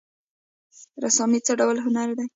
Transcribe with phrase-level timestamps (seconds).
[1.03, 2.25] رسامي څه ډول هنر دی؟